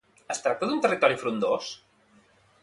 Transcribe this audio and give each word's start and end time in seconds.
Es 0.35 0.39
tracta 0.45 0.69
d'un 0.69 0.81
territori 0.85 1.19
frondós? 1.25 1.69